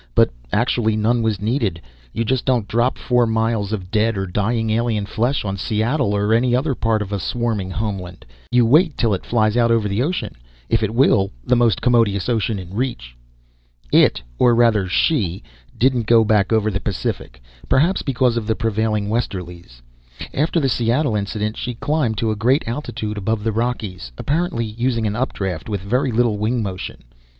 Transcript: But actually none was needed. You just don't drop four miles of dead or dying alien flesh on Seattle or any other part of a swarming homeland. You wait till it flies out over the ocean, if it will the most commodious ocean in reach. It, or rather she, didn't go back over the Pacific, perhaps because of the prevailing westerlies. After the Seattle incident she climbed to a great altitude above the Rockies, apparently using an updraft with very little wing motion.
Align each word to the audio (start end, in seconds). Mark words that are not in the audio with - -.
But 0.15 0.31
actually 0.51 0.95
none 0.95 1.21
was 1.21 1.39
needed. 1.39 1.79
You 2.11 2.25
just 2.25 2.43
don't 2.43 2.67
drop 2.67 2.97
four 2.97 3.27
miles 3.27 3.71
of 3.71 3.91
dead 3.91 4.17
or 4.17 4.25
dying 4.25 4.71
alien 4.71 5.05
flesh 5.05 5.45
on 5.45 5.57
Seattle 5.57 6.15
or 6.15 6.33
any 6.33 6.55
other 6.55 6.73
part 6.73 7.03
of 7.03 7.11
a 7.11 7.19
swarming 7.19 7.69
homeland. 7.69 8.25
You 8.49 8.65
wait 8.65 8.97
till 8.97 9.13
it 9.13 9.27
flies 9.27 9.55
out 9.55 9.69
over 9.69 9.87
the 9.87 10.01
ocean, 10.01 10.33
if 10.69 10.81
it 10.81 10.95
will 10.95 11.29
the 11.45 11.55
most 11.55 11.83
commodious 11.83 12.29
ocean 12.29 12.57
in 12.57 12.73
reach. 12.73 13.15
It, 13.91 14.23
or 14.39 14.55
rather 14.55 14.87
she, 14.87 15.43
didn't 15.77 16.07
go 16.07 16.25
back 16.25 16.51
over 16.51 16.71
the 16.71 16.79
Pacific, 16.79 17.39
perhaps 17.69 18.01
because 18.01 18.37
of 18.37 18.47
the 18.47 18.55
prevailing 18.55 19.07
westerlies. 19.07 19.83
After 20.33 20.59
the 20.59 20.67
Seattle 20.67 21.15
incident 21.15 21.57
she 21.57 21.75
climbed 21.75 22.17
to 22.17 22.31
a 22.31 22.35
great 22.35 22.63
altitude 22.67 23.19
above 23.19 23.43
the 23.43 23.51
Rockies, 23.51 24.11
apparently 24.17 24.65
using 24.65 25.05
an 25.05 25.15
updraft 25.15 25.69
with 25.69 25.81
very 25.81 26.11
little 26.11 26.39
wing 26.39 26.63
motion. 26.63 27.03